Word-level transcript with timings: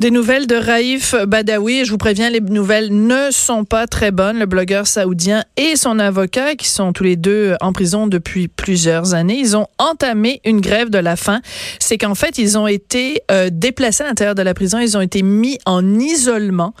Des 0.00 0.12
nouvelles 0.12 0.46
de 0.46 0.54
Raif 0.54 1.16
Badawi. 1.26 1.84
Je 1.84 1.90
vous 1.90 1.98
préviens, 1.98 2.30
les 2.30 2.40
nouvelles 2.40 2.90
ne 2.92 3.32
sont 3.32 3.64
pas 3.64 3.88
très 3.88 4.12
bonnes. 4.12 4.38
Le 4.38 4.46
blogueur 4.46 4.86
saoudien 4.86 5.42
et 5.56 5.74
son 5.74 5.98
avocat, 5.98 6.54
qui 6.54 6.68
sont 6.68 6.92
tous 6.92 7.02
les 7.02 7.16
deux 7.16 7.56
en 7.60 7.72
prison 7.72 8.06
depuis 8.06 8.46
plusieurs 8.46 9.14
années, 9.14 9.40
ils 9.40 9.56
ont 9.56 9.66
entamé 9.78 10.40
une 10.44 10.60
grève 10.60 10.88
de 10.88 10.98
la 10.98 11.16
faim. 11.16 11.40
C'est 11.80 11.98
qu'en 11.98 12.14
fait, 12.14 12.38
ils 12.38 12.56
ont 12.56 12.68
été 12.68 13.22
euh, 13.32 13.50
déplacés 13.50 14.04
à 14.04 14.06
l'intérieur 14.06 14.36
de 14.36 14.42
la 14.42 14.54
prison. 14.54 14.78
Ils 14.78 14.96
ont 14.96 15.00
été 15.00 15.22
mis 15.22 15.58
en 15.66 15.98
isolement 15.98 16.74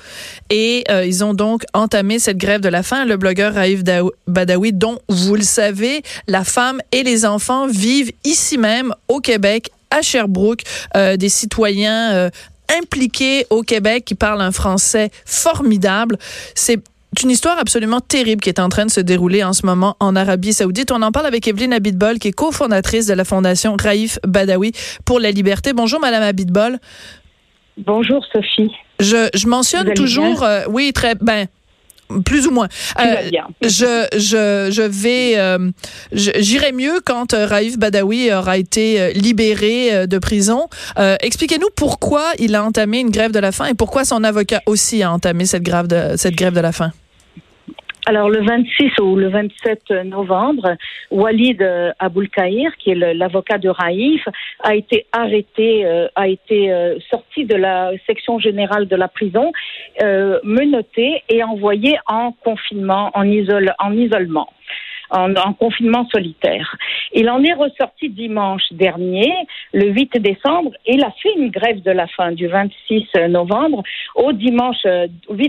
et 0.48 0.84
euh, 0.88 1.04
ils 1.04 1.24
ont 1.24 1.34
donc 1.34 1.64
entamé 1.74 2.20
cette 2.20 2.38
grève 2.38 2.60
de 2.60 2.68
la 2.68 2.84
faim. 2.84 3.04
Le 3.04 3.16
blogueur 3.16 3.52
Raif 3.52 3.82
Badawi, 4.28 4.72
dont 4.74 5.00
vous 5.08 5.34
le 5.34 5.42
savez, 5.42 6.02
la 6.28 6.44
femme 6.44 6.80
et 6.92 7.02
les 7.02 7.26
enfants 7.26 7.66
vivent 7.66 8.12
ici 8.22 8.58
même 8.58 8.94
au 9.08 9.18
Québec 9.18 9.72
à 9.90 10.02
Sherbrooke, 10.02 10.62
euh, 10.96 11.16
des 11.16 11.28
citoyens 11.28 12.12
euh, 12.12 12.30
impliqués 12.80 13.46
au 13.50 13.62
Québec 13.62 14.04
qui 14.04 14.14
parlent 14.14 14.40
un 14.40 14.52
français 14.52 15.10
formidable. 15.24 16.18
C'est 16.54 16.80
une 17.22 17.30
histoire 17.30 17.58
absolument 17.58 18.00
terrible 18.00 18.42
qui 18.42 18.48
est 18.48 18.60
en 18.60 18.68
train 18.68 18.86
de 18.86 18.90
se 18.90 19.00
dérouler 19.00 19.42
en 19.42 19.52
ce 19.52 19.64
moment 19.64 19.96
en 20.00 20.14
Arabie 20.14 20.52
Saoudite. 20.52 20.92
On 20.92 21.02
en 21.02 21.10
parle 21.12 21.26
avec 21.26 21.48
Evelyne 21.48 21.72
Abitbol, 21.72 22.18
qui 22.18 22.28
est 22.28 22.32
cofondatrice 22.32 23.06
de 23.06 23.14
la 23.14 23.24
fondation 23.24 23.76
Raif 23.80 24.18
Badawi 24.26 24.72
pour 25.04 25.18
la 25.18 25.30
liberté. 25.30 25.72
Bonjour, 25.72 26.00
Madame 26.00 26.22
Abitbol. 26.22 26.78
Bonjour, 27.78 28.24
Sophie. 28.32 28.70
Je, 29.00 29.28
je 29.34 29.46
mentionne 29.46 29.94
toujours, 29.94 30.42
euh, 30.42 30.62
oui, 30.68 30.92
très, 30.92 31.14
ben, 31.14 31.46
plus 32.24 32.46
ou 32.46 32.50
moins. 32.50 32.68
Euh, 33.00 33.30
je, 33.62 34.06
je, 34.16 34.70
je 34.70 34.82
vais, 34.82 35.34
euh, 35.36 35.70
j'irai 36.12 36.72
mieux 36.72 37.00
quand 37.04 37.34
euh, 37.34 37.46
Raif 37.46 37.78
Badawi 37.78 38.32
aura 38.32 38.56
été 38.58 39.12
libéré 39.14 40.06
de 40.06 40.18
prison. 40.18 40.68
Expliquez-nous 40.96 41.68
pourquoi 41.76 42.24
il 42.38 42.54
a 42.54 42.64
entamé 42.64 43.00
une 43.00 43.10
grève 43.10 43.32
de 43.32 43.38
la 43.38 43.52
faim 43.52 43.66
et 43.66 43.74
pourquoi 43.74 44.04
son 44.04 44.24
avocat 44.24 44.62
aussi 44.66 45.02
a 45.02 45.12
entamé 45.12 45.46
cette 45.46 45.62
grève 45.62 45.86
de, 45.86 46.16
cette 46.16 46.34
grève 46.34 46.54
de 46.54 46.60
la 46.60 46.72
faim. 46.72 46.92
Alors 48.08 48.30
le 48.30 48.40
26 48.40 49.00
ou 49.02 49.16
le 49.16 49.28
27 49.28 49.90
novembre, 50.06 50.78
Walid 51.10 51.60
euh, 51.60 51.92
Aboulkaïr, 51.98 52.74
qui 52.78 52.92
est 52.92 52.94
l'avocat 52.94 53.58
de 53.58 53.68
Raïf, 53.68 54.26
a 54.60 54.74
été 54.74 55.04
arrêté, 55.12 55.84
euh, 55.84 56.08
a 56.14 56.26
été 56.26 56.72
euh, 56.72 56.98
sorti 57.10 57.44
de 57.44 57.54
la 57.54 57.90
section 58.06 58.38
générale 58.38 58.88
de 58.88 58.96
la 58.96 59.08
prison, 59.08 59.52
menotté 60.42 61.22
et 61.28 61.44
envoyé 61.44 61.98
en 62.06 62.32
confinement, 62.32 63.10
en, 63.12 63.26
en 63.26 63.92
isolement 63.92 64.48
en, 65.10 65.52
confinement 65.54 66.06
solitaire. 66.12 66.76
Il 67.12 67.28
en 67.30 67.42
est 67.42 67.52
ressorti 67.52 68.08
dimanche 68.08 68.62
dernier, 68.72 69.32
le 69.72 69.90
8 69.90 70.20
décembre, 70.20 70.72
et 70.86 70.94
il 70.94 71.04
a 71.04 71.12
fait 71.22 71.32
une 71.36 71.50
grève 71.50 71.82
de 71.82 71.90
la 71.90 72.06
faim 72.06 72.32
du 72.32 72.46
26 72.46 73.06
novembre. 73.28 73.82
Au 74.14 74.32
dimanche 74.32 74.82
8 74.84 74.86
euh, 74.86 75.06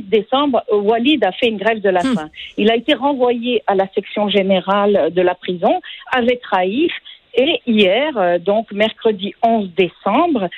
décembre, 0.08 0.64
Walid 0.72 1.24
a 1.24 1.32
fait 1.32 1.48
une 1.48 1.58
grève 1.58 1.82
de 1.82 1.90
la 1.90 2.02
hmm. 2.02 2.16
faim. 2.16 2.30
Il 2.58 2.72
a 2.72 2.76
été 2.76 2.94
renvoyé 2.94 3.64
à 3.68 3.76
la 3.76 3.88
section 3.94 4.30
générale 4.30 5.12
de 5.12 5.22
la 5.22 5.36
prison 5.36 5.82
avec 6.12 6.46
Raïf. 6.46 6.94
Et 7.36 7.62
hier, 7.68 8.18
euh, 8.18 8.40
donc 8.40 8.72
mercredi 8.72 9.34
11 9.44 9.70
décembre, 9.76 10.50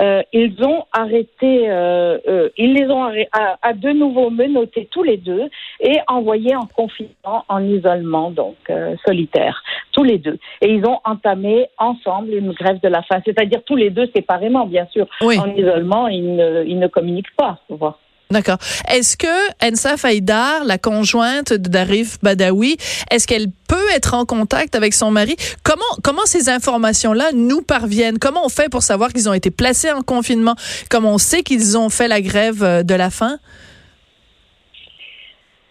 euh, 0.00 0.22
ils 0.32 0.54
ont 0.62 0.84
arrêté, 0.92 1.68
euh, 1.68 2.18
euh, 2.28 2.48
ils 2.56 2.72
les 2.74 2.88
ont 2.90 3.04
à, 3.04 3.58
à, 3.62 3.72
de 3.72 3.90
nouveau 3.90 4.30
menottés 4.30 4.88
tous 4.90 5.02
les 5.02 5.16
deux 5.16 5.48
et 5.80 5.98
envoyés 6.06 6.54
en 6.54 6.66
confinement, 6.66 7.44
en 7.48 7.64
isolement, 7.64 8.30
donc 8.30 8.56
solitaire, 9.04 9.62
tous 9.92 10.04
les 10.04 10.18
deux. 10.18 10.38
Et 10.60 10.72
ils 10.72 10.84
ont 10.86 10.98
entamé 11.04 11.66
ensemble 11.78 12.34
une 12.34 12.52
grève 12.52 12.80
de 12.80 12.88
la 12.88 13.02
faim, 13.02 13.20
c'est-à-dire 13.24 13.62
tous 13.64 13.76
les 13.76 13.90
deux 13.90 14.06
séparément, 14.14 14.66
bien 14.66 14.86
sûr. 14.86 15.06
En 15.22 15.54
isolement, 15.54 16.08
ils 16.08 16.36
ne, 16.36 16.64
ils 16.64 16.78
ne 16.78 16.86
communiquent 16.86 17.36
pas, 17.36 17.58
souvent. 17.66 17.94
D'accord. 18.30 18.58
Est-ce 18.92 19.16
que 19.16 19.26
Ensa 19.66 19.96
Faïdar, 19.96 20.64
la 20.64 20.76
conjointe 20.76 21.54
de 21.54 21.68
Darif 21.68 22.18
Badawi, 22.22 22.76
est-ce 23.10 23.26
qu'elle 23.26 23.46
peut 23.68 23.90
être 23.94 24.12
en 24.12 24.26
contact 24.26 24.74
avec 24.74 24.92
son 24.92 25.10
mari? 25.10 25.34
Comment, 25.62 25.82
comment 26.02 26.26
ces 26.26 26.50
informations-là 26.50 27.30
nous 27.32 27.62
parviennent? 27.62 28.18
Comment 28.18 28.44
on 28.44 28.50
fait 28.50 28.68
pour 28.68 28.82
savoir 28.82 29.14
qu'ils 29.14 29.30
ont 29.30 29.32
été 29.32 29.50
placés 29.50 29.90
en 29.90 30.02
confinement? 30.02 30.56
Comment 30.90 31.14
on 31.14 31.18
sait 31.18 31.42
qu'ils 31.42 31.78
ont 31.78 31.88
fait 31.88 32.08
la 32.08 32.20
grève 32.20 32.62
euh, 32.62 32.82
de 32.82 32.94
la 32.94 33.08
faim? 33.08 33.38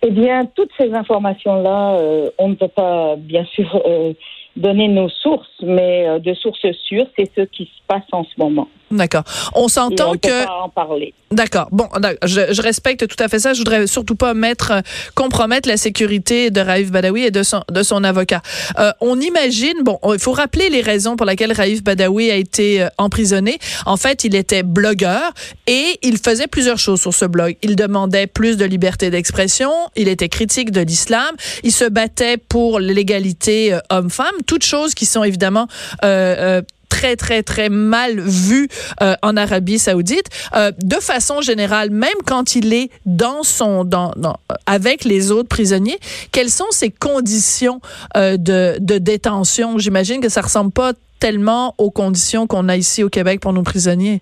Eh 0.01 0.09
bien, 0.09 0.45
toutes 0.55 0.71
ces 0.77 0.93
informations-là, 0.93 1.97
euh, 1.99 2.29
on 2.39 2.49
ne 2.49 2.55
peut 2.55 2.67
pas, 2.67 3.15
bien 3.17 3.45
sûr, 3.45 3.81
euh, 3.85 4.13
donner 4.57 4.87
nos 4.87 5.09
sources, 5.09 5.47
mais 5.61 6.19
de 6.19 6.33
sources 6.33 6.71
sûres, 6.87 7.07
c'est 7.17 7.29
ce 7.35 7.41
qui 7.41 7.65
se 7.65 7.81
passe 7.87 8.03
en 8.11 8.23
ce 8.23 8.31
moment. 8.37 8.67
D'accord. 8.89 9.23
On 9.53 9.67
s'entend 9.67 10.13
que. 10.13 10.27
Peut 10.27 10.45
pas 10.45 10.61
en 10.63 10.69
parler. 10.69 11.13
D'accord. 11.29 11.67
Bon, 11.71 11.89
je, 12.23 12.53
je, 12.53 12.61
respecte 12.61 13.05
tout 13.05 13.21
à 13.21 13.27
fait 13.27 13.39
ça. 13.39 13.51
Je 13.51 13.57
voudrais 13.57 13.85
surtout 13.85 14.15
pas 14.15 14.33
mettre 14.33 14.71
euh, 14.71 14.81
compromettre 15.13 15.67
la 15.67 15.75
sécurité 15.75 16.51
de 16.51 16.61
Raif 16.61 16.89
Badawi 16.89 17.25
et 17.25 17.31
de 17.31 17.43
son 17.43 17.63
de 17.69 17.83
son 17.83 18.05
avocat. 18.05 18.41
Euh, 18.79 18.91
on 19.01 19.19
imagine. 19.19 19.83
Bon, 19.83 19.99
il 20.13 20.19
faut 20.19 20.31
rappeler 20.31 20.69
les 20.69 20.81
raisons 20.81 21.17
pour 21.17 21.25
lesquelles 21.25 21.51
Raif 21.51 21.83
Badawi 21.83 22.31
a 22.31 22.35
été 22.35 22.83
euh, 22.83 22.87
emprisonné. 22.97 23.57
En 23.85 23.97
fait, 23.97 24.23
il 24.23 24.35
était 24.35 24.63
blogueur 24.63 25.33
et 25.67 25.99
il 26.01 26.17
faisait 26.17 26.47
plusieurs 26.47 26.79
choses 26.79 27.01
sur 27.01 27.13
ce 27.13 27.25
blog. 27.25 27.57
Il 27.63 27.75
demandait 27.75 28.27
plus 28.27 28.55
de 28.55 28.63
liberté 28.63 29.09
d'expression. 29.09 29.71
Il 29.97 30.07
était 30.07 30.29
critique 30.29 30.71
de 30.71 30.81
l'islam. 30.81 31.35
Il 31.63 31.73
se 31.73 31.85
battait 31.85 32.37
pour 32.37 32.79
l'égalité 32.79 33.73
euh, 33.73 33.79
homme-femme. 33.89 34.35
Toutes 34.47 34.65
choses 34.65 34.95
qui 34.95 35.05
sont 35.05 35.23
évidemment 35.23 35.67
euh, 36.03 36.61
très, 36.89 37.15
très, 37.15 37.43
très 37.43 37.69
mal 37.69 38.19
vu 38.19 38.69
euh, 39.01 39.15
en 39.21 39.37
Arabie 39.37 39.79
saoudite. 39.79 40.29
Euh, 40.55 40.71
de 40.81 40.95
façon 40.95 41.41
générale, 41.41 41.91
même 41.91 42.17
quand 42.25 42.55
il 42.55 42.73
est 42.73 42.89
dans 43.05 43.43
son, 43.43 43.83
dans, 43.83 44.13
dans 44.15 44.37
avec 44.65 45.03
les 45.03 45.31
autres 45.31 45.49
prisonniers, 45.49 45.99
quelles 46.31 46.49
sont 46.49 46.71
ses 46.71 46.89
conditions 46.89 47.81
euh, 48.15 48.37
de, 48.37 48.77
de 48.79 48.97
détention? 48.97 49.77
J'imagine 49.77 50.21
que 50.21 50.29
ça 50.29 50.41
ressemble 50.41 50.71
pas 50.71 50.93
tellement 51.19 51.75
aux 51.77 51.91
conditions 51.91 52.47
qu'on 52.47 52.69
a 52.69 52.77
ici 52.77 53.03
au 53.03 53.09
Québec 53.09 53.41
pour 53.41 53.53
nos 53.53 53.63
prisonniers. 53.63 54.21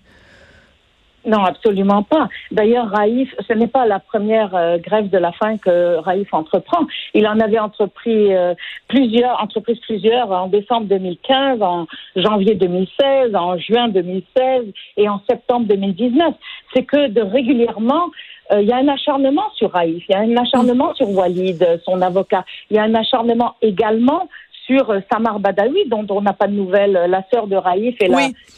Non, 1.26 1.44
absolument 1.44 2.04
pas. 2.04 2.28
D'ailleurs, 2.52 2.88
Raïf, 2.88 3.34
ce 3.48 3.52
n'est 3.52 3.66
pas 3.66 3.84
la 3.84 3.98
première 3.98 4.54
euh, 4.54 4.78
grève 4.78 5.10
de 5.10 5.18
la 5.18 5.32
faim 5.32 5.58
que 5.58 5.96
Raïf 5.96 6.32
entreprend. 6.32 6.86
Il 7.14 7.26
en 7.26 7.40
avait 7.40 7.58
entrepris 7.58 8.32
euh, 8.32 8.54
plusieurs, 8.86 9.42
entrepris 9.42 9.74
plusieurs 9.84 10.30
en 10.30 10.46
décembre 10.46 10.86
2015, 10.86 11.62
en 11.62 11.86
janvier 12.14 12.54
2016, 12.54 13.34
en 13.34 13.58
juin 13.58 13.88
2016 13.88 14.66
et 14.98 15.08
en 15.08 15.20
septembre 15.28 15.66
2019. 15.66 16.32
C'est 16.72 16.84
que 16.84 17.08
de 17.08 17.22
régulièrement, 17.22 18.10
euh, 18.52 18.62
il 18.62 18.68
y 18.68 18.72
a 18.72 18.76
un 18.76 18.86
acharnement 18.86 19.50
sur 19.56 19.72
Raïf, 19.72 20.04
il 20.08 20.12
y 20.12 20.14
a 20.14 20.20
un 20.20 20.36
acharnement 20.36 20.94
sur 20.94 21.10
Walid, 21.10 21.80
son 21.84 22.00
avocat. 22.02 22.44
Il 22.70 22.76
y 22.76 22.78
a 22.78 22.84
un 22.84 22.94
acharnement 22.94 23.56
également 23.62 24.28
sur 24.66 24.90
euh, 24.90 25.00
Samar 25.10 25.40
Badawi, 25.40 25.88
dont 25.88 26.06
on 26.10 26.20
n'a 26.20 26.32
pas 26.32 26.48
de 26.48 26.52
nouvelles, 26.52 26.96
euh, 26.96 27.06
la 27.06 27.24
sœur 27.32 27.46
de 27.46 27.56
Raïf 27.56 27.96
et 28.00 28.08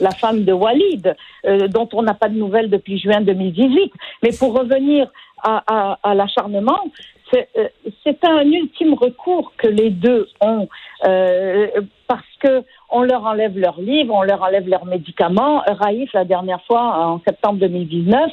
la, 0.00 0.10
femme 0.10 0.44
de 0.44 0.52
Walid, 0.52 1.14
euh, 1.46 1.68
dont 1.68 1.88
on 1.92 2.02
n'a 2.02 2.14
pas 2.14 2.28
de 2.28 2.36
nouvelles 2.36 2.70
depuis 2.70 2.98
juin 2.98 3.20
2018. 3.20 3.92
Mais 4.22 4.30
pour 4.38 4.58
revenir 4.58 5.10
à, 5.42 5.98
à, 6.02 6.14
l'acharnement, 6.14 6.80
c'est 7.30 8.24
un 8.24 8.42
ultime 8.50 8.94
recours 8.94 9.52
que 9.56 9.68
les 9.68 9.90
deux 9.90 10.28
ont, 10.40 10.66
parce 12.08 12.34
que 12.40 12.64
on 12.90 13.02
leur 13.02 13.24
enlève 13.24 13.58
leurs 13.58 13.80
livres, 13.80 14.14
on 14.14 14.22
leur 14.22 14.42
enlève 14.42 14.68
leurs 14.68 14.86
médicaments. 14.86 15.62
Raïf, 15.66 16.12
la 16.14 16.24
dernière 16.24 16.62
fois, 16.64 17.06
en 17.06 17.20
septembre 17.26 17.58
2019, 17.60 18.30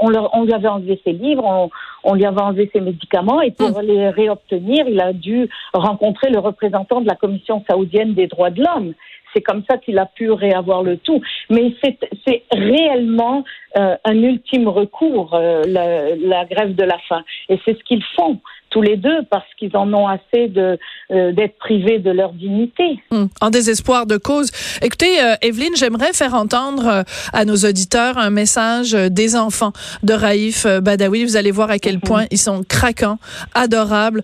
on, 0.00 0.08
leur, 0.08 0.34
on 0.34 0.44
lui 0.44 0.52
avait 0.52 0.68
enlevé 0.68 1.00
ses 1.04 1.12
livres, 1.12 1.44
on, 1.44 1.70
on 2.02 2.14
lui 2.14 2.24
avait 2.24 2.40
enlevé 2.40 2.70
ses 2.72 2.80
médicaments 2.80 3.40
et 3.40 3.50
pour 3.50 3.70
hmm. 3.70 3.86
les 3.86 4.08
réobtenir, 4.10 4.86
il 4.88 5.00
a 5.00 5.12
dû 5.12 5.48
rencontrer 5.72 6.30
le 6.30 6.38
représentant 6.38 7.00
de 7.00 7.06
la 7.06 7.14
Commission 7.14 7.64
saoudienne 7.68 8.14
des 8.14 8.26
droits 8.26 8.50
de 8.50 8.62
l'homme. 8.62 8.94
C'est 9.34 9.42
comme 9.42 9.64
ça 9.68 9.78
qu'il 9.78 9.98
a 9.98 10.06
pu 10.06 10.30
réavoir 10.30 10.84
le 10.84 10.96
tout. 10.96 11.20
Mais 11.50 11.74
c'est 11.82 12.44
réellement 12.52 13.42
euh, 13.76 13.96
un 14.04 14.22
ultime 14.22 14.68
recours, 14.68 15.34
euh, 15.34 15.62
la, 15.66 16.14
la, 16.14 16.44
grève 16.44 16.76
de 16.76 16.84
la 16.84 16.98
faim. 17.08 17.24
Et 17.48 17.58
c'est 17.64 17.76
ce 17.76 17.82
qu'ils 17.82 18.04
font 18.16 18.38
tous 18.70 18.82
les 18.82 18.96
deux 18.96 19.22
parce 19.30 19.46
qu'ils 19.56 19.76
en 19.76 19.92
ont 19.94 20.08
assez 20.08 20.48
de 20.48 20.78
euh, 21.12 21.32
d'être 21.32 21.58
privés 21.58 21.98
de 21.98 22.10
leur 22.10 22.32
dignité. 22.32 22.98
Hmm. 23.10 23.26
En 23.40 23.50
désespoir 23.50 24.06
de 24.06 24.16
cause. 24.16 24.50
Écoutez, 24.82 25.22
euh, 25.22 25.34
Evelyne, 25.42 25.74
j'aimerais 25.76 26.12
faire 26.12 26.34
entendre 26.34 26.86
euh, 26.88 27.02
à 27.32 27.44
nos 27.44 27.56
auditeurs 27.56 28.18
un 28.18 28.30
message 28.30 28.92
des 28.92 29.36
enfants 29.36 29.72
de 30.02 30.12
Raïf 30.12 30.66
Badawi. 30.66 31.24
Vous 31.24 31.36
allez 31.36 31.50
voir 31.50 31.70
à 31.70 31.78
quel 31.78 31.96
mhm. 31.96 32.00
point 32.00 32.24
ils 32.30 32.38
sont 32.38 32.64
craquants, 32.68 33.18
adorables 33.54 34.22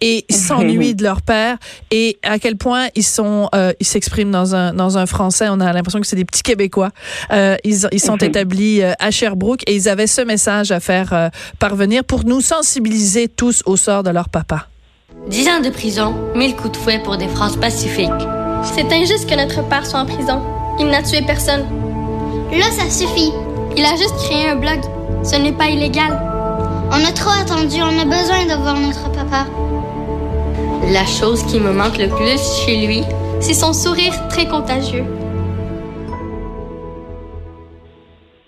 et 0.00 0.24
s'ennuient 0.28 0.94
de 0.94 1.04
leur 1.04 1.22
père 1.22 1.56
et 1.90 2.18
à 2.22 2.38
quel 2.38 2.56
point 2.56 2.88
ils 2.94 3.04
sont 3.04 3.48
ils 3.78 3.86
s'expriment 3.86 4.30
dans 4.30 4.54
un 4.54 4.74
dans 4.74 4.98
un 4.98 5.06
français. 5.06 5.46
On 5.48 5.60
a 5.60 5.72
l'impression 5.72 6.00
que 6.00 6.06
c'est 6.06 6.16
des 6.16 6.24
petits 6.24 6.42
Québécois. 6.42 6.90
ils 7.30 7.86
ils 7.92 8.00
sont 8.00 8.16
mhm. 8.20 8.24
établis 8.24 8.82
à 8.82 9.10
Sherbrooke 9.10 9.62
et 9.66 9.74
ils 9.74 9.88
avaient 9.88 10.06
ce 10.06 10.22
message 10.22 10.72
à 10.72 10.80
faire 10.80 11.30
parvenir 11.58 12.04
pour 12.04 12.24
nous 12.24 12.40
sensibiliser 12.40 13.28
tous 13.28 13.59
au 13.66 13.76
sort 13.76 14.02
de 14.02 14.10
leur 14.10 14.28
papa. 14.28 14.66
Dix 15.28 15.48
ans 15.48 15.60
de 15.60 15.70
prison, 15.70 16.14
mille 16.34 16.56
coups 16.56 16.72
de 16.72 16.76
fouet 16.76 17.00
pour 17.02 17.16
des 17.16 17.28
phrases 17.28 17.56
pacifiques. 17.56 18.10
C'est 18.62 18.92
injuste 18.92 19.28
que 19.28 19.34
notre 19.34 19.62
père 19.68 19.86
soit 19.86 20.00
en 20.00 20.06
prison. 20.06 20.42
Il 20.78 20.86
n'a 20.86 21.02
tué 21.02 21.22
personne. 21.22 21.64
Là, 22.52 22.70
ça 22.70 22.90
suffit. 22.90 23.32
Il 23.76 23.84
a 23.84 23.96
juste 23.96 24.16
créé 24.16 24.48
un 24.48 24.56
blog. 24.56 24.80
Ce 25.22 25.36
n'est 25.36 25.52
pas 25.52 25.68
illégal. 25.68 26.18
On 26.90 27.04
a 27.04 27.12
trop 27.12 27.30
attendu, 27.30 27.82
on 27.82 27.98
a 27.98 28.04
besoin 28.04 28.44
de 28.44 28.60
voir 28.60 28.76
notre 28.76 29.10
papa. 29.12 29.46
La 30.90 31.06
chose 31.06 31.44
qui 31.44 31.60
me 31.60 31.72
manque 31.72 31.98
le 31.98 32.08
plus 32.08 32.40
chez 32.64 32.86
lui, 32.86 33.02
c'est 33.40 33.54
son 33.54 33.72
sourire 33.72 34.14
très 34.28 34.48
contagieux. 34.48 35.04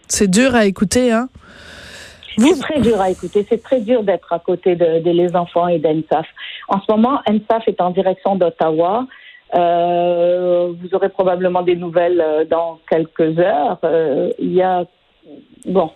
C'est 0.08 0.28
dur 0.28 0.54
à 0.54 0.66
écouter, 0.66 1.12
hein? 1.12 1.28
C'est 2.38 2.60
très 2.60 2.80
dur 2.80 3.00
à 3.00 3.10
écouter. 3.10 3.46
C'est 3.48 3.62
très 3.62 3.80
dur 3.80 4.02
d'être 4.02 4.32
à 4.32 4.38
côté 4.38 4.74
de, 4.74 5.00
de, 5.00 5.10
les 5.10 5.34
enfants 5.36 5.68
et 5.68 5.78
d'ENSAF. 5.78 6.26
En 6.68 6.80
ce 6.80 6.90
moment, 6.90 7.20
ENSAF 7.28 7.66
est 7.68 7.80
en 7.80 7.90
direction 7.90 8.36
d'Ottawa. 8.36 9.06
Euh, 9.54 10.72
vous 10.80 10.94
aurez 10.94 11.10
probablement 11.10 11.62
des 11.62 11.76
nouvelles 11.76 12.20
euh, 12.20 12.44
dans 12.44 12.78
quelques 12.88 13.38
heures. 13.38 13.78
Euh, 13.84 14.30
il 14.38 14.54
y 14.54 14.62
a 14.62 14.84
bon, 15.66 15.90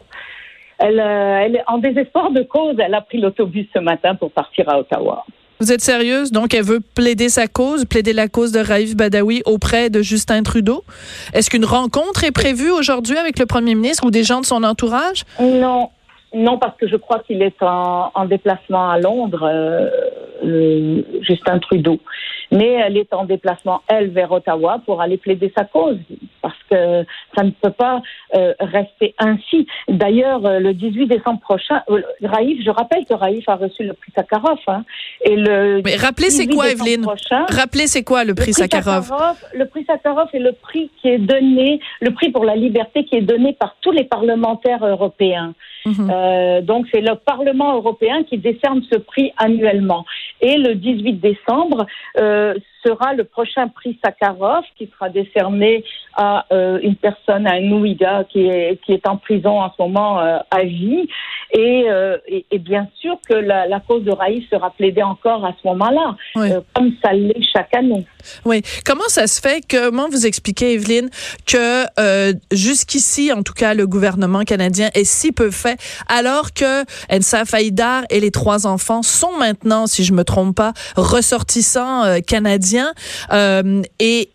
elle, 0.79 0.99
elle 0.99 1.57
est 1.57 1.65
en 1.67 1.79
désespoir 1.79 2.31
de 2.31 2.43
cause. 2.43 2.77
Elle 2.79 2.95
a 2.95 3.01
pris 3.01 3.19
l'autobus 3.19 3.67
ce 3.73 3.79
matin 3.79 4.15
pour 4.15 4.31
partir 4.31 4.69
à 4.69 4.79
Ottawa. 4.79 5.25
Vous 5.59 5.73
êtes 5.73 5.81
sérieuse? 5.81 6.33
Donc, 6.33 6.53
elle 6.53 6.65
veut 6.65 6.81
plaider 6.81 7.31
sa 7.31 7.47
cause, 7.47 7.87
plaider 7.87 8.13
la 8.13 8.29
cause 8.29 8.53
de 8.53 8.61
Raif 8.61 8.95
Badawi 8.95 9.43
auprès 9.47 9.89
de 9.89 10.03
Justin 10.03 10.43
Trudeau? 10.43 10.85
Est-ce 11.33 11.49
qu'une 11.49 11.65
rencontre 11.65 12.25
est 12.25 12.31
prévue 12.31 12.71
aujourd'hui 12.71 13.17
avec 13.17 13.39
le 13.39 13.47
premier 13.47 13.75
ministre 13.75 14.05
ou 14.05 14.11
des 14.11 14.23
gens 14.23 14.43
de 14.43 14.47
son 14.47 14.63
entourage? 14.65 15.25
Non, 15.41 15.89
non, 16.37 16.59
parce 16.59 16.77
que 16.77 16.87
je 16.87 16.97
crois 16.97 17.21
qu'il 17.21 17.43
est 17.43 17.63
en, 17.63 18.11
en, 18.15 18.25
déplacement 18.27 18.91
à 18.91 18.99
Londres, 18.99 19.43
euh, 19.43 19.89
euh, 20.45 21.03
Justin 21.23 21.59
Trudeau. 21.59 21.99
Mais 22.53 22.73
elle 22.73 22.97
est 22.97 23.13
en 23.13 23.25
déplacement, 23.25 23.83
elle, 23.89 24.11
vers 24.11 24.31
Ottawa 24.33 24.81
pour 24.85 25.01
aller 25.01 25.17
plaider 25.17 25.53
sa 25.57 25.65
cause, 25.65 25.99
parce 26.43 26.59
que 26.71 27.05
ça 27.35 27.43
ne 27.43 27.51
peut 27.51 27.71
pas 27.71 28.03
euh, 28.35 28.53
rester 28.61 29.15
ainsi. 29.19 29.67
D'ailleurs, 29.89 30.45
euh, 30.47 30.59
le 30.59 30.75
18 30.75 31.07
décembre 31.07 31.41
prochain, 31.41 31.83
euh, 31.91 32.03
Raïf, 32.23 32.63
je 32.65 32.71
rappelle 32.71 33.05
que 33.05 33.15
Raïf 33.15 33.49
a 33.49 33.57
reçu 33.57 33.85
le 33.85 33.95
prix 33.95 34.13
Sakharov. 34.15 34.59
Hein, 34.69 34.85
et 35.25 35.37
le 35.37 35.83
Mais 35.85 35.97
rappelez, 35.97 36.31
c'est 36.31 36.47
quoi, 36.47 36.71
Evelyne? 36.71 37.03
prochain, 37.03 37.47
Rappelez, 37.49 37.87
c'est 37.87 38.05
quoi 38.05 38.25
le 38.25 38.35
prix, 38.35 38.47
le 38.49 38.53
prix 38.53 38.71
Sakharov? 38.71 39.05
Sakharov 39.05 39.45
Le 39.55 39.67
prix 39.67 39.85
Sakharov 39.85 40.29
est 40.33 40.39
le 40.39 40.53
prix 40.53 40.91
qui 41.01 41.09
est 41.09 41.19
donné, 41.19 41.81
le 42.01 42.13
prix 42.13 42.31
pour 42.31 42.45
la 42.45 42.57
liberté 42.57 43.05
qui 43.05 43.17
est 43.17 43.23
donné 43.23 43.53
par 43.53 43.77
tous 43.81 43.93
les 43.93 44.05
parlementaires 44.05 44.85
européens. 44.85 45.55
Mmh. 45.87 46.11
Euh, 46.11 46.61
donc 46.63 46.87
c'est 46.93 47.01
le 47.01 47.15
Parlement 47.15 47.75
européen 47.77 48.25
qui 48.25 48.39
décerne 48.39 48.83
ce 48.91 48.99
prix 48.99 49.33
annuellement. 49.37 50.05
Et 50.41 50.57
le 50.57 50.75
18 50.75 51.15
décembre 51.15 51.87
euh, 52.19 52.36
euh, 52.37 52.55
sera 52.87 53.15
le 53.15 53.25
prochain 53.25 53.69
prix 53.69 53.99
Sakharov 54.05 54.65
qui 54.77 54.89
sera 54.93 55.09
décerné 55.09 55.85
à 56.17 56.47
euh, 56.53 56.79
une 56.83 56.97
personne, 56.97 57.47
à 57.47 57.55
un 57.55 57.71
Ouïga 57.73 58.25
qui 58.31 58.47
est, 58.47 58.81
qui 58.85 58.93
est 58.93 59.07
en 59.07 59.17
prison 59.17 59.61
en 59.61 59.71
ce 59.71 59.83
moment 59.83 60.21
euh, 60.21 60.39
à 60.51 60.65
vie. 60.65 61.09
Et, 61.53 61.85
euh, 61.89 62.17
et, 62.27 62.45
et, 62.51 62.59
bien 62.59 62.89
sûr 63.01 63.19
que 63.29 63.35
la, 63.35 63.69
la, 63.69 63.79
cause 63.79 64.03
de 64.03 64.11
Raïf 64.11 64.49
sera 64.51 64.71
plaidée 64.71 65.03
encore 65.03 65.45
à 65.45 65.55
ce 65.63 65.69
moment-là, 65.69 66.17
oui. 66.35 66.49
Comme 66.75 66.93
ça 67.03 67.13
l'est 67.13 67.41
chaque 67.53 67.73
année. 67.73 68.05
Oui. 68.45 68.63
Comment 68.85 69.07
ça 69.07 69.29
se 69.29 69.41
fait? 69.41 69.63
Comment 69.71 70.09
vous 70.09 70.27
expliquez, 70.27 70.75
Evelyne, 70.75 71.09
que 71.47 71.85
jusqu'ici, 72.51 73.33
en 73.33 73.43
tout 73.45 73.53
cas, 73.53 73.75
le 73.75 73.87
gouvernement 73.87 74.43
canadien 74.43 74.89
est 74.95 75.05
si 75.05 75.31
peu 75.31 75.53
fait, 75.53 75.79
alors 76.09 76.53
que 76.53 76.83
Ensa 77.13 77.45
Faïdar 77.45 78.03
et 78.11 78.19
les 78.19 78.33
trois 78.33 78.67
enfants 78.67 79.03
sont 79.03 79.37
maintenant, 79.39 79.87
si 79.87 80.03
je 80.03 80.13
me 80.13 80.25
trompe 80.25 80.57
pas, 80.57 80.73
ressortissants 80.97 82.21
euh, 83.33 83.83
et, 83.99 84.31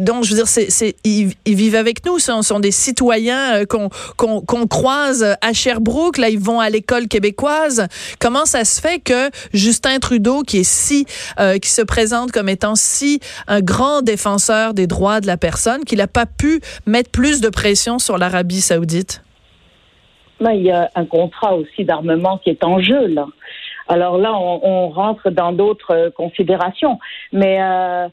donc, 0.00 0.24
je 0.24 0.34
veux 0.34 0.42
dire, 0.42 0.92
ils, 1.04 1.54
vivent 1.54 1.74
avec 1.74 2.04
nous. 2.04 2.18
Ce 2.18 2.42
sont, 2.42 2.60
des 2.60 2.70
citoyens 2.70 3.64
qu'on, 3.66 3.88
qu'on, 4.16 4.40
qu'on 4.40 4.66
croise 4.66 5.36
à 5.40 5.52
Sherbrooke. 5.52 6.18
Là, 6.18 6.28
ils 6.28 6.38
vont 6.38 6.60
à 6.60 6.70
l'école 6.70 7.08
québécoise. 7.08 7.86
Comment 8.18 8.44
ça 8.44 8.64
se 8.64 8.80
fait 8.80 8.98
que 8.98 9.30
Justin 9.52 9.98
Trudeau, 9.98 10.42
qui 10.42 10.58
est 10.58 10.68
si, 10.68 11.06
euh, 11.38 11.58
qui 11.58 11.70
se 11.70 11.82
présente 11.82 12.32
comme 12.32 12.48
étant 12.48 12.74
si 12.74 13.20
un 13.46 13.60
grand 13.60 14.02
défenseur 14.02 14.74
des 14.74 14.86
droits 14.86 15.20
de 15.20 15.26
la 15.26 15.36
personne, 15.36 15.84
qu'il 15.84 15.98
n'a 15.98 16.06
pas 16.06 16.26
pu 16.26 16.60
mettre 16.86 17.10
plus 17.10 17.40
de 17.40 17.48
pression 17.48 17.98
sur 17.98 18.18
l'Arabie 18.18 18.60
saoudite? 18.60 19.22
Ben, 20.40 20.52
il 20.52 20.64
y 20.64 20.70
a 20.70 20.90
un 20.94 21.06
contrat 21.06 21.54
aussi 21.54 21.84
d'armement 21.84 22.38
qui 22.38 22.50
est 22.50 22.62
en 22.62 22.80
jeu, 22.80 23.06
là. 23.06 23.26
Alors 23.88 24.18
là, 24.18 24.34
on, 24.34 24.60
on 24.62 24.88
rentre 24.88 25.30
dans 25.30 25.52
d'autres 25.52 25.94
euh, 25.94 26.10
considérations. 26.10 26.98
Mais 27.32 27.62
euh, 27.62 28.08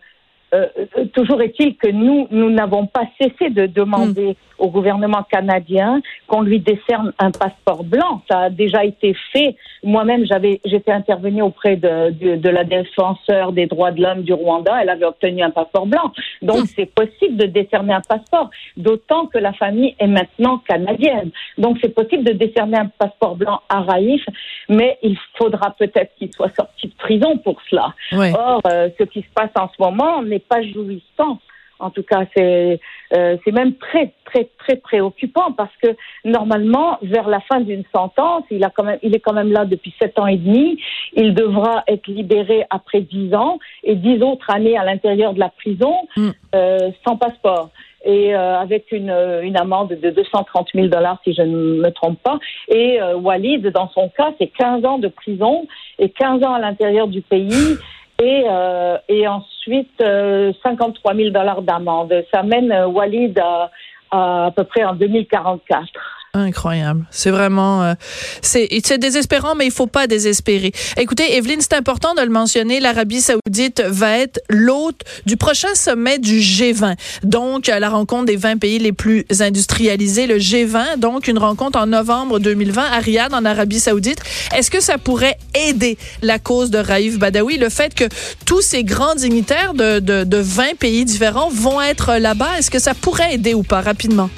euh, 0.53 0.67
toujours 1.13 1.41
est-il 1.41 1.75
que 1.75 1.89
nous, 1.89 2.27
nous 2.31 2.49
n'avons 2.49 2.85
pas 2.85 3.05
cessé 3.19 3.49
de 3.49 3.65
demander 3.65 4.29
mmh. 4.29 4.35
au 4.59 4.69
gouvernement 4.69 5.23
canadien 5.23 6.01
qu'on 6.27 6.41
lui 6.41 6.59
décerne 6.59 7.11
un 7.17 7.31
passeport 7.31 7.83
blanc. 7.83 8.21
Ça 8.29 8.39
a 8.39 8.49
déjà 8.49 8.85
été 8.85 9.15
fait. 9.31 9.55
Moi-même, 9.83 10.25
j'avais, 10.25 10.61
j'étais 10.65 10.91
intervenue 10.91 11.41
auprès 11.41 11.75
de, 11.75 12.11
de, 12.11 12.35
de, 12.35 12.49
la 12.49 12.63
défenseur 12.63 13.51
des 13.51 13.65
droits 13.65 13.91
de 13.91 14.01
l'homme 14.01 14.21
du 14.21 14.33
Rwanda. 14.33 14.79
Elle 14.81 14.89
avait 14.89 15.05
obtenu 15.05 15.41
un 15.41 15.49
passeport 15.49 15.87
blanc. 15.87 16.11
Donc, 16.41 16.63
mmh. 16.63 16.67
c'est 16.75 16.93
possible 16.93 17.37
de 17.37 17.45
décerner 17.47 17.93
un 17.93 18.01
passeport. 18.01 18.49
D'autant 18.77 19.25
que 19.25 19.39
la 19.39 19.53
famille 19.53 19.95
est 19.99 20.07
maintenant 20.07 20.59
canadienne. 20.59 21.31
Donc, 21.57 21.77
c'est 21.81 21.93
possible 21.93 22.23
de 22.23 22.33
décerner 22.33 22.77
un 22.77 22.91
passeport 22.97 23.35
blanc 23.35 23.61
à 23.69 23.81
Raïf, 23.81 24.23
mais 24.69 24.97
il 25.01 25.17
faudra 25.35 25.71
peut-être 25.71 26.13
qu'il 26.17 26.31
soit 26.33 26.53
sorti 26.55 26.87
de 26.87 26.93
prison 26.95 27.37
pour 27.37 27.57
cela. 27.69 27.93
Oui. 28.11 28.31
Or, 28.37 28.61
euh, 28.67 28.89
ce 28.99 29.03
qui 29.03 29.21
se 29.21 29.29
passe 29.33 29.51
en 29.55 29.67
ce 29.67 29.81
moment 29.81 30.21
n'est 30.21 30.42
pas 30.47 30.61
jouissant. 30.61 31.39
En 31.79 31.89
tout 31.89 32.03
cas, 32.03 32.23
c'est 32.35 32.79
euh, 33.13 33.37
c'est 33.43 33.51
même 33.51 33.75
très 33.75 34.13
très 34.25 34.49
très 34.57 34.77
préoccupant 34.77 35.51
parce 35.51 35.75
que 35.81 35.89
normalement, 36.23 36.97
vers 37.01 37.27
la 37.27 37.41
fin 37.41 37.59
d'une 37.59 37.83
sentence, 37.93 38.43
il 38.51 38.63
a 38.63 38.69
quand 38.69 38.83
même 38.83 38.99
il 39.03 39.15
est 39.15 39.19
quand 39.19 39.33
même 39.33 39.51
là 39.51 39.65
depuis 39.65 39.93
sept 40.01 40.17
ans 40.17 40.27
et 40.27 40.37
demi. 40.37 40.79
Il 41.13 41.33
devra 41.33 41.83
être 41.87 42.07
libéré 42.07 42.65
après 42.69 43.01
dix 43.01 43.33
ans 43.35 43.59
et 43.83 43.95
dix 43.95 44.21
autres 44.21 44.49
années 44.49 44.77
à 44.77 44.85
l'intérieur 44.85 45.33
de 45.33 45.39
la 45.39 45.49
prison 45.49 45.95
mm. 46.15 46.29
euh, 46.55 46.91
sans 47.05 47.17
passeport 47.17 47.69
et 48.05 48.35
euh, 48.35 48.59
avec 48.59 48.91
une, 48.91 49.15
une 49.43 49.57
amende 49.57 49.89
de 49.89 50.09
230 50.09 50.69
000 50.73 50.87
dollars 50.87 51.19
si 51.23 51.33
je 51.33 51.41
ne 51.41 51.81
me 51.81 51.89
trompe 51.91 52.19
pas. 52.21 52.37
Et 52.67 52.99
Walid, 53.01 53.65
dans 53.67 53.89
son 53.89 54.09
cas, 54.09 54.33
c'est 54.39 54.47
15 54.47 54.83
ans 54.85 54.99
de 54.99 55.07
prison 55.07 55.67
et 55.99 56.09
15 56.09 56.43
ans 56.43 56.53
à 56.53 56.59
l'intérieur 56.59 57.07
du 57.07 57.21
pays 57.21 57.77
et, 58.23 58.45
euh, 58.49 58.97
et 59.09 59.27
ensuite 59.27 59.99
euh, 60.01 60.53
53 60.63 61.13
000 61.15 61.29
dollars 61.31 61.61
d'amende. 61.61 62.13
Ça 62.33 62.41
mène 62.43 62.71
euh, 62.71 62.87
Walid 62.87 63.37
à, 63.39 63.69
à 64.11 64.51
peu 64.55 64.63
près 64.63 64.83
en 64.83 64.93
2044. 64.93 66.22
Incroyable. 66.35 67.05
C'est 67.11 67.29
vraiment, 67.29 67.83
euh, 67.83 67.93
c'est, 68.41 68.97
désespérant, 68.97 69.53
mais 69.53 69.67
il 69.67 69.71
faut 69.71 69.85
pas 69.85 70.07
désespérer. 70.07 70.71
Écoutez, 70.97 71.37
Evelyne, 71.37 71.61
c'est 71.61 71.75
important 71.75 72.15
de 72.15 72.21
le 72.21 72.29
mentionner. 72.29 72.79
L'Arabie 72.79 73.21
Saoudite 73.21 73.83
va 73.85 74.17
être 74.17 74.41
l'hôte 74.49 75.01
du 75.27 75.37
prochain 75.37 75.75
sommet 75.75 76.17
du 76.17 76.39
G20. 76.39 76.95
Donc, 77.21 77.67
la 77.67 77.87
rencontre 77.87 78.25
des 78.25 78.35
20 78.35 78.57
pays 78.57 78.79
les 78.79 78.93
plus 78.93 79.25
industrialisés, 79.41 80.25
le 80.25 80.39
G20. 80.39 80.97
Donc, 80.97 81.27
une 81.27 81.37
rencontre 81.37 81.77
en 81.77 81.85
novembre 81.85 82.39
2020 82.39 82.81
à 82.81 82.97
Riyad, 82.97 83.31
en 83.31 83.45
Arabie 83.45 83.79
Saoudite. 83.79 84.19
Est-ce 84.55 84.71
que 84.71 84.79
ça 84.79 84.97
pourrait 84.97 85.37
aider 85.53 85.99
la 86.23 86.39
cause 86.39 86.71
de 86.71 86.79
Raif 86.79 87.19
Badawi? 87.19 87.59
Le 87.59 87.69
fait 87.69 87.93
que 87.93 88.05
tous 88.47 88.61
ces 88.61 88.83
grands 88.83 89.13
dignitaires 89.13 89.75
de, 89.75 89.99
de, 89.99 90.23
de 90.23 90.37
20 90.37 90.79
pays 90.79 91.05
différents 91.05 91.49
vont 91.49 91.79
être 91.79 92.15
là-bas, 92.15 92.57
est-ce 92.57 92.71
que 92.71 92.79
ça 92.79 92.95
pourrait 92.95 93.35
aider 93.35 93.53
ou 93.53 93.61
pas 93.61 93.81
rapidement? 93.81 94.31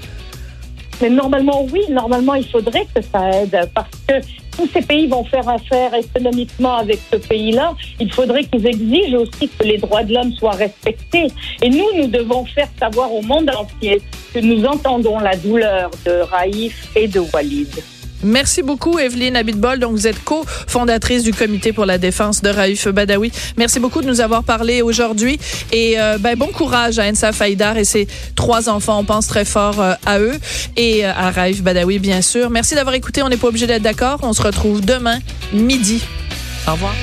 Mais 1.02 1.10
normalement, 1.10 1.66
oui, 1.72 1.82
normalement, 1.90 2.36
il 2.36 2.48
faudrait 2.48 2.88
que 2.94 3.02
ça 3.02 3.30
aide 3.32 3.70
parce 3.74 3.90
que 4.08 4.14
tous 4.56 4.68
ces 4.68 4.82
pays 4.82 5.08
vont 5.08 5.24
faire 5.26 5.48
affaire 5.50 5.94
économiquement 5.94 6.76
avec 6.78 7.00
ce 7.12 7.18
pays-là. 7.18 7.74
Il 8.00 8.12
faudrait 8.12 8.46
qu'ils 8.46 8.66
exigent 8.66 9.18
aussi 9.18 9.50
que 9.50 9.64
les 9.64 9.78
droits 9.78 10.04
de 10.04 10.14
l'homme 10.14 10.32
soient 10.34 10.52
respectés. 10.52 11.28
Et 11.62 11.70
nous, 11.70 11.86
nous 11.98 12.08
devons 12.08 12.46
faire 12.46 12.70
savoir 12.80 13.12
au 13.14 13.22
monde 13.22 13.50
entier 13.56 14.02
que 14.34 14.40
nous 14.40 14.66
entendons 14.66 15.20
la 15.20 15.36
douleur 15.36 15.92
de 16.06 16.12
Raïf 16.22 16.90
et 16.96 17.08
de 17.08 17.20
Walid. 17.20 17.70
Merci 18.24 18.64
beaucoup, 18.64 18.98
Evelyne 18.98 19.36
Abitbol. 19.36 19.80
Donc, 19.80 19.92
vous 19.92 20.08
êtes 20.08 20.24
co-fondatrice 20.24 21.24
du 21.24 21.34
Comité 21.34 21.74
pour 21.74 21.86
la 21.86 21.98
défense 21.98 22.42
de 22.42 22.50
Raif 22.50 22.88
Badawi. 22.88 23.32
Merci 23.58 23.80
beaucoup 23.80 24.02
de 24.02 24.08
nous 24.08 24.22
avoir 24.22 24.44
parlé 24.44 24.82
aujourd'hui. 24.82 25.40
Et 25.72 26.00
euh, 26.00 26.18
ben, 26.18 26.36
bon 26.36 26.48
courage 26.48 27.00
à 27.00 27.06
Ensa 27.06 27.32
Faïdar 27.32 27.78
et 27.78 27.86
ses 27.86 28.08
trois 28.36 28.70
enfants. 28.70 29.00
On 29.00 29.04
pense 29.04 29.28
très 29.28 29.46
fort 29.46 29.80
euh, 29.80 29.94
à 30.06 30.20
eux 30.20 30.40
et 30.76 31.06
euh, 31.06 31.12
à 31.16 31.32
Raif 31.32 31.62
Badawi, 31.62 32.00
bien 32.00 32.22
sûr. 32.22 32.50
Merci 32.50 32.76
d'avoir 32.76 32.96
écouté. 32.96 33.22
On 33.22 33.30
n'est 33.30 33.38
pas 33.38 33.48
obligé 33.48 33.68
d'être 33.68 33.84
d'accord. 33.84 34.20
On 34.24 34.34
se 34.34 34.42
retrouve 34.42 34.82
demain, 34.82 35.20
midi. 35.54 36.02
Au 36.68 36.72
revoir. 36.72 36.94